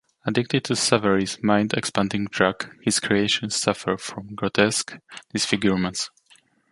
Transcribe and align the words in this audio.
Addicted 0.25 0.63
to 0.63 0.75
Savary's 0.75 1.37
mind-expanding 1.43 2.25
drug, 2.31 2.75
his 2.81 2.99
creations 2.99 3.55
suffer 3.55 3.97
from 3.97 4.33
grotesque 4.33 4.97
disfigurements. 5.31 6.09